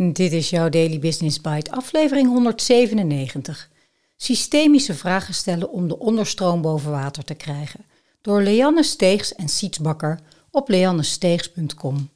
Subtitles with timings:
[0.00, 3.70] Dit is jouw Daily Business Bite, aflevering 197.
[4.16, 7.84] Systemische vragen stellen om de onderstroom boven water te krijgen.
[8.20, 12.10] Door Leanne Steegs en Siets Bakker op leannesteegs.com.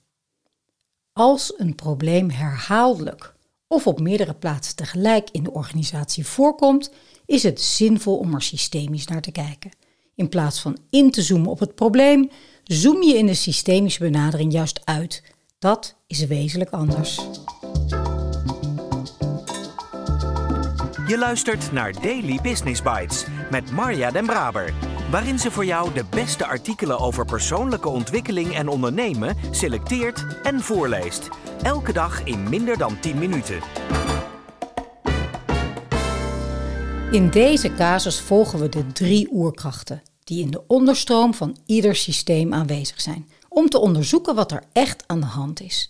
[1.12, 3.34] Als een probleem herhaaldelijk
[3.66, 6.91] of op meerdere plaatsen tegelijk in de organisatie voorkomt,
[7.27, 9.71] is het zinvol om er systemisch naar te kijken.
[10.14, 12.30] In plaats van in te zoomen op het probleem,
[12.64, 15.23] zoom je in de systemische benadering juist uit.
[15.59, 17.21] Dat is wezenlijk anders.
[21.06, 24.74] Je luistert naar Daily Business Bites met Marja Den Braber,
[25.11, 31.28] waarin ze voor jou de beste artikelen over persoonlijke ontwikkeling en ondernemen selecteert en voorleest.
[31.62, 33.61] Elke dag in minder dan 10 minuten.
[37.11, 42.55] In deze casus volgen we de drie oerkrachten die in de onderstroom van ieder systeem
[42.55, 45.89] aanwezig zijn, om te onderzoeken wat er echt aan de hand is.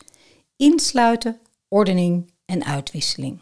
[0.56, 3.40] Insluiten, ordening en uitwisseling.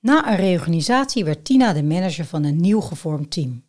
[0.00, 3.62] Na een reorganisatie werd Tina de manager van een nieuw gevormd team.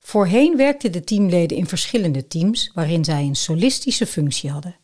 [0.00, 4.76] Voorheen werkten de teamleden in verschillende teams waarin zij een solistische functie hadden.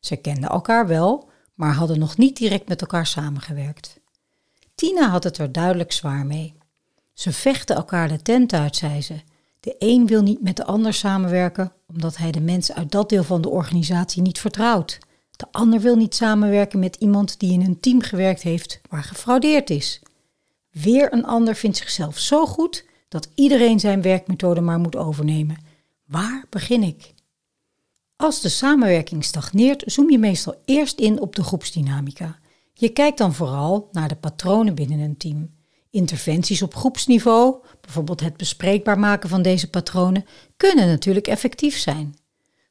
[0.00, 4.00] Ze kenden elkaar wel, maar hadden nog niet direct met elkaar samengewerkt.
[4.74, 6.54] Tina had het er duidelijk zwaar mee.
[7.12, 9.14] Ze vechten elkaar de tent uit, zei ze.
[9.60, 13.24] De een wil niet met de ander samenwerken omdat hij de mensen uit dat deel
[13.24, 14.98] van de organisatie niet vertrouwt.
[15.30, 19.70] De ander wil niet samenwerken met iemand die in een team gewerkt heeft waar gefraudeerd
[19.70, 20.02] is.
[20.82, 25.56] Weer een ander vindt zichzelf zo goed dat iedereen zijn werkmethode maar moet overnemen.
[26.04, 27.14] Waar begin ik?
[28.16, 32.38] Als de samenwerking stagneert, zoom je meestal eerst in op de groepsdynamica.
[32.72, 35.50] Je kijkt dan vooral naar de patronen binnen een team.
[35.90, 40.24] Interventies op groepsniveau, bijvoorbeeld het bespreekbaar maken van deze patronen,
[40.56, 42.16] kunnen natuurlijk effectief zijn.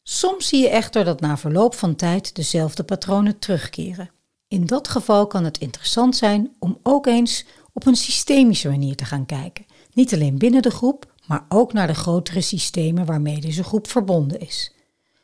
[0.04, 4.12] Soms zie je echter dat na verloop van tijd dezelfde patronen terugkeren.
[4.48, 7.46] In dat geval kan het interessant zijn om ook eens
[7.78, 9.66] op een systemische manier te gaan kijken.
[9.94, 14.40] Niet alleen binnen de groep, maar ook naar de grotere systemen waarmee deze groep verbonden
[14.40, 14.72] is.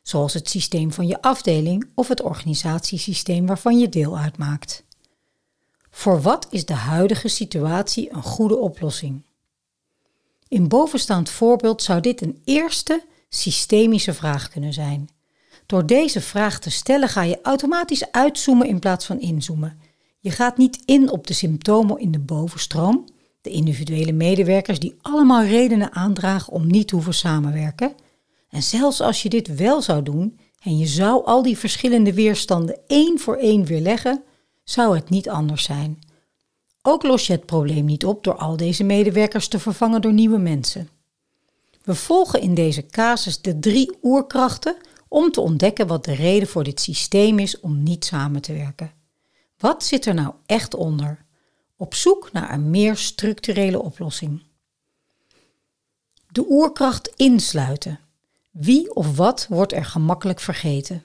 [0.02, 4.84] Zoals het systeem van je afdeling of het organisatiesysteem waarvan je deel uitmaakt.
[5.90, 9.24] Voor wat is de huidige situatie een goede oplossing?
[10.48, 15.10] In bovenstaand voorbeeld zou dit een eerste systemische vraag kunnen zijn.
[15.66, 19.80] Door deze vraag te stellen ga je automatisch uitzoomen in plaats van inzoomen.
[20.24, 23.06] Je gaat niet in op de symptomen in de bovenstroom,
[23.42, 27.96] de individuele medewerkers die allemaal redenen aandragen om niet te hoeven samenwerken.
[28.50, 32.80] En zelfs als je dit wel zou doen en je zou al die verschillende weerstanden
[32.88, 34.24] één voor één weerleggen,
[34.64, 36.00] zou het niet anders zijn.
[36.82, 40.38] Ook los je het probleem niet op door al deze medewerkers te vervangen door nieuwe
[40.38, 40.90] mensen.
[41.84, 44.76] We volgen in deze casus de drie oerkrachten
[45.08, 49.03] om te ontdekken wat de reden voor dit systeem is om niet samen te werken.
[49.58, 51.26] Wat zit er nou echt onder?
[51.76, 54.44] Op zoek naar een meer structurele oplossing.
[56.32, 58.00] De oerkracht insluiten.
[58.52, 61.04] Wie of wat wordt er gemakkelijk vergeten?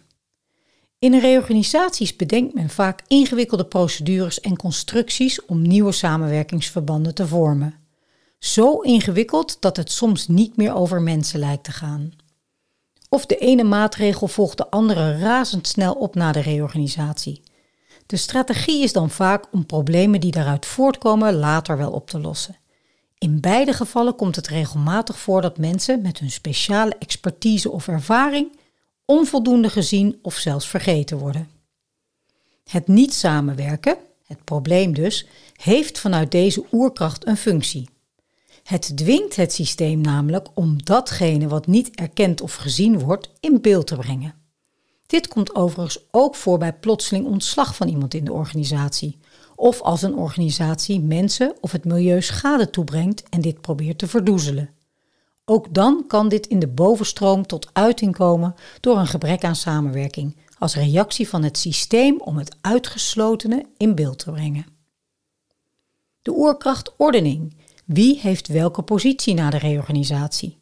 [0.99, 7.75] In reorganisaties bedenkt men vaak ingewikkelde procedures en constructies om nieuwe samenwerkingsverbanden te vormen.
[8.39, 12.13] Zo ingewikkeld dat het soms niet meer over mensen lijkt te gaan.
[13.09, 17.43] Of de ene maatregel volgt de andere razendsnel op na de reorganisatie.
[18.09, 22.57] De strategie is dan vaak om problemen die daaruit voortkomen later wel op te lossen.
[23.19, 28.59] In beide gevallen komt het regelmatig voor dat mensen met hun speciale expertise of ervaring
[29.05, 31.49] onvoldoende gezien of zelfs vergeten worden.
[32.65, 33.97] Het niet samenwerken,
[34.27, 35.27] het probleem dus,
[35.57, 37.89] heeft vanuit deze oerkracht een functie.
[38.63, 43.87] Het dwingt het systeem namelijk om datgene wat niet erkend of gezien wordt in beeld
[43.87, 44.38] te brengen.
[45.09, 49.19] Dit komt overigens ook voor bij plotseling ontslag van iemand in de organisatie,
[49.55, 54.71] of als een organisatie mensen of het milieu schade toebrengt en dit probeert te verdoezelen.
[55.45, 60.37] Ook dan kan dit in de bovenstroom tot uiting komen door een gebrek aan samenwerking,
[60.59, 64.67] als reactie van het systeem om het uitgeslotene in beeld te brengen.
[66.23, 67.57] De oerkracht ordening.
[67.85, 70.59] Wie heeft welke positie na de reorganisatie?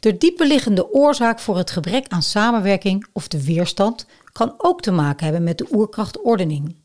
[0.00, 5.24] De dieperliggende oorzaak voor het gebrek aan samenwerking of de weerstand kan ook te maken
[5.24, 6.76] hebben met de oerkracht ordening.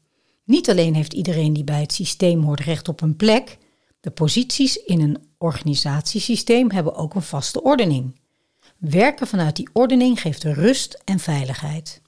[0.43, 3.57] Niet alleen heeft iedereen die bij het systeem hoort recht op een plek,
[3.99, 8.19] de posities in een organisatiesysteem hebben ook een vaste ordening.
[8.77, 12.01] Werken vanuit die ordening geeft rust en veiligheid.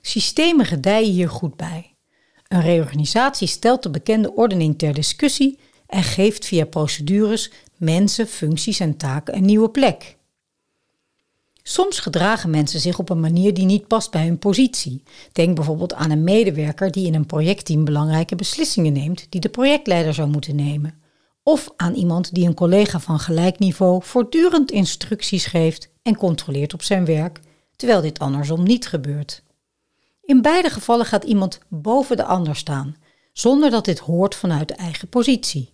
[0.00, 1.94] Systemen gedijen hier goed bij.
[2.48, 8.96] Een reorganisatie stelt de bekende ordening ter discussie en geeft via procedures mensen, functies en
[8.96, 10.16] taken een nieuwe plek.
[11.62, 15.02] Soms gedragen mensen zich op een manier die niet past bij hun positie.
[15.32, 20.14] Denk bijvoorbeeld aan een medewerker die in een projectteam belangrijke beslissingen neemt die de projectleider
[20.14, 21.00] zou moeten nemen.
[21.42, 26.82] Of aan iemand die een collega van gelijk niveau voortdurend instructies geeft en controleert op
[26.82, 27.40] zijn werk,
[27.76, 29.42] terwijl dit andersom niet gebeurt.
[30.22, 32.96] In beide gevallen gaat iemand boven de ander staan,
[33.32, 35.72] zonder dat dit hoort vanuit de eigen positie.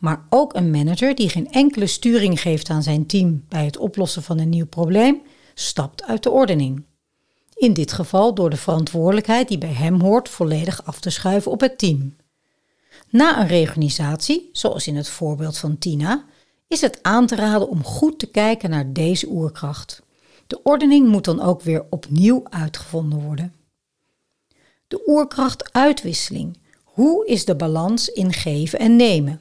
[0.00, 4.22] Maar ook een manager die geen enkele sturing geeft aan zijn team bij het oplossen
[4.22, 5.22] van een nieuw probleem,
[5.54, 6.84] stapt uit de ordening.
[7.54, 11.60] In dit geval door de verantwoordelijkheid die bij hem hoort volledig af te schuiven op
[11.60, 12.16] het team.
[13.10, 16.24] Na een reorganisatie, zoals in het voorbeeld van Tina,
[16.68, 20.02] is het aan te raden om goed te kijken naar deze oerkracht.
[20.46, 23.54] De ordening moet dan ook weer opnieuw uitgevonden worden.
[24.88, 26.58] De oerkracht uitwisseling.
[26.84, 29.40] Hoe is de balans in geven en nemen?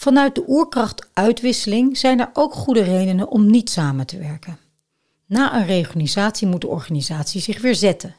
[0.00, 4.58] Vanuit de oerkracht uitwisseling zijn er ook goede redenen om niet samen te werken.
[5.26, 8.16] Na een reorganisatie moet de organisatie zich weer zetten.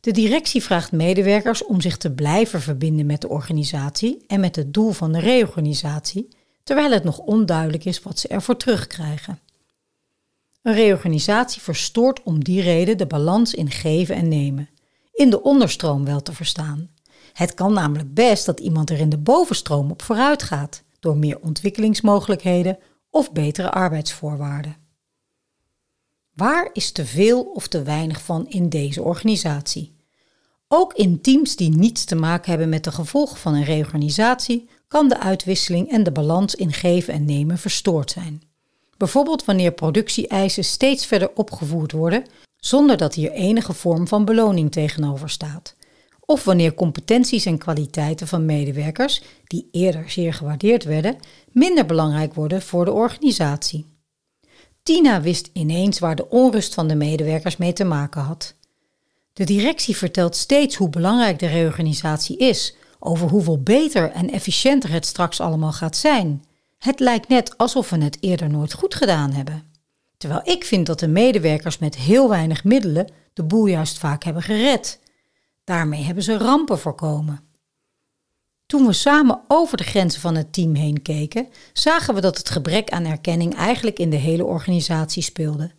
[0.00, 4.74] De directie vraagt medewerkers om zich te blijven verbinden met de organisatie en met het
[4.74, 6.28] doel van de reorganisatie,
[6.64, 9.38] terwijl het nog onduidelijk is wat ze ervoor terugkrijgen.
[10.62, 14.68] Een reorganisatie verstoort om die reden de balans in geven en nemen,
[15.12, 16.90] in de onderstroom wel te verstaan.
[17.32, 21.40] Het kan namelijk best dat iemand er in de bovenstroom op vooruit gaat, door meer
[21.40, 22.78] ontwikkelingsmogelijkheden
[23.10, 24.76] of betere arbeidsvoorwaarden.
[26.34, 29.96] Waar is te veel of te weinig van in deze organisatie?
[30.68, 35.08] Ook in teams die niets te maken hebben met de gevolgen van een reorganisatie kan
[35.08, 38.42] de uitwisseling en de balans in geven en nemen verstoord zijn.
[38.96, 42.24] Bijvoorbeeld wanneer productieeisen steeds verder opgevoerd worden
[42.56, 45.74] zonder dat hier enige vorm van beloning tegenover staat.
[46.30, 51.16] Of wanneer competenties en kwaliteiten van medewerkers, die eerder zeer gewaardeerd werden,
[51.52, 53.86] minder belangrijk worden voor de organisatie.
[54.82, 58.54] Tina wist ineens waar de onrust van de medewerkers mee te maken had.
[59.32, 65.06] De directie vertelt steeds hoe belangrijk de reorganisatie is, over hoeveel beter en efficiënter het
[65.06, 66.44] straks allemaal gaat zijn.
[66.78, 69.62] Het lijkt net alsof we het eerder nooit goed gedaan hebben.
[70.16, 74.42] Terwijl ik vind dat de medewerkers met heel weinig middelen de boel juist vaak hebben
[74.42, 74.98] gered.
[75.68, 77.40] Daarmee hebben ze rampen voorkomen.
[78.66, 82.50] Toen we samen over de grenzen van het team heen keken, zagen we dat het
[82.50, 85.70] gebrek aan erkenning eigenlijk in de hele organisatie speelde.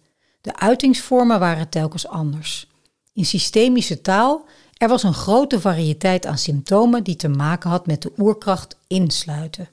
[0.41, 2.68] De uitingsvormen waren telkens anders.
[3.13, 4.45] In systemische taal,
[4.77, 9.69] er was een grote variëteit aan symptomen die te maken had met de oerkracht insluiten.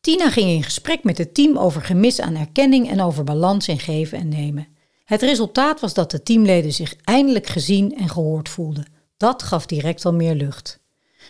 [0.00, 3.78] Tina ging in gesprek met het team over gemis aan erkenning en over balans in
[3.78, 4.68] geven en nemen.
[5.04, 8.93] Het resultaat was dat de teamleden zich eindelijk gezien en gehoord voelden.
[9.16, 10.80] Dat gaf direct al meer lucht.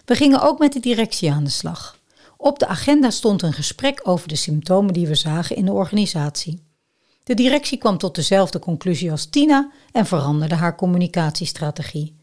[0.04, 1.98] We gingen ook met de directie aan de slag.
[2.36, 6.62] Op de agenda stond een gesprek over de symptomen die we zagen in de organisatie.
[7.24, 12.16] De directie kwam tot dezelfde conclusie als Tina en veranderde haar communicatiestrategie.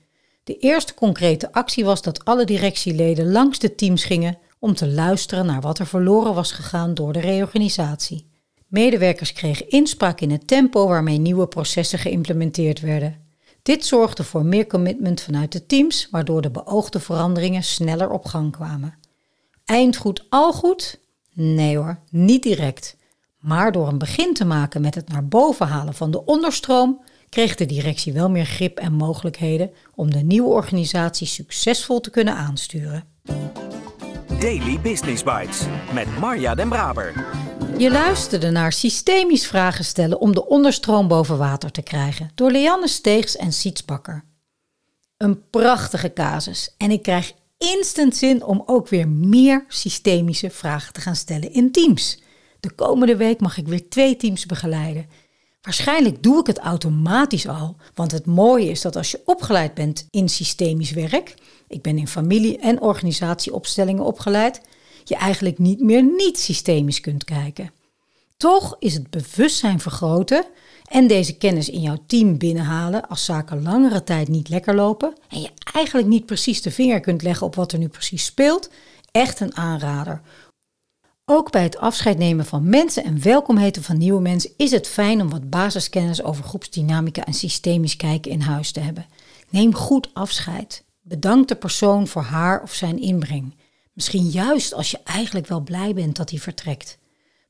[0.43, 5.45] De eerste concrete actie was dat alle directieleden langs de teams gingen om te luisteren
[5.45, 8.29] naar wat er verloren was gegaan door de reorganisatie.
[8.67, 13.30] Medewerkers kregen inspraak in het tempo waarmee nieuwe processen geïmplementeerd werden.
[13.63, 18.51] Dit zorgde voor meer commitment vanuit de teams, waardoor de beoogde veranderingen sneller op gang
[18.51, 18.97] kwamen.
[19.65, 20.99] Eindgoed al goed?
[21.33, 22.97] Nee hoor, niet direct.
[23.39, 27.55] Maar door een begin te maken met het naar boven halen van de onderstroom, kreeg
[27.55, 33.03] de directie wel meer grip en mogelijkheden om de nieuwe organisatie succesvol te kunnen aansturen.
[34.39, 37.13] Daily Business Bites met Marja Den Braber.
[37.81, 42.87] Je luisterde naar systemisch vragen stellen om de onderstroom boven water te krijgen door Leanne
[42.87, 44.23] Steegs en Siets Bakker.
[45.17, 51.01] Een prachtige casus en ik krijg instant zin om ook weer meer systemische vragen te
[51.01, 52.21] gaan stellen in teams.
[52.59, 55.09] De komende week mag ik weer twee teams begeleiden.
[55.61, 60.07] Waarschijnlijk doe ik het automatisch al, want het mooie is dat als je opgeleid bent
[60.09, 61.33] in systemisch werk,
[61.67, 64.61] ik ben in familie- en organisatieopstellingen opgeleid,
[65.03, 67.71] je eigenlijk niet meer niet systemisch kunt kijken.
[68.37, 70.45] Toch is het bewustzijn vergroten
[70.83, 75.41] en deze kennis in jouw team binnenhalen als zaken langere tijd niet lekker lopen en
[75.41, 78.69] je eigenlijk niet precies de vinger kunt leggen op wat er nu precies speelt,
[79.11, 80.21] echt een aanrader.
[81.25, 84.87] Ook bij het afscheid nemen van mensen en welkom heten van nieuwe mensen is het
[84.87, 89.05] fijn om wat basiskennis over groepsdynamica en systemisch kijken in huis te hebben.
[89.49, 90.83] Neem goed afscheid.
[91.01, 93.53] Bedank de persoon voor haar of zijn inbreng.
[93.93, 96.97] Misschien juist als je eigenlijk wel blij bent dat hij vertrekt.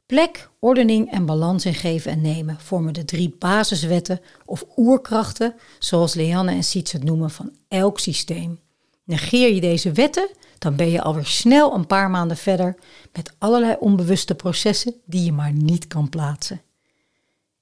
[0.05, 6.13] Plek, ordening en balans in geven en nemen vormen de drie basiswetten of oerkrachten, zoals
[6.13, 8.59] Leanne en Siets het noemen, van elk systeem.
[9.03, 12.75] Negeer je deze wetten, dan ben je alweer snel een paar maanden verder
[13.13, 16.61] met allerlei onbewuste processen die je maar niet kan plaatsen.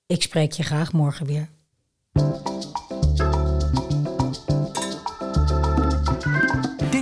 [0.06, 1.50] Ik spreek je graag morgen weer.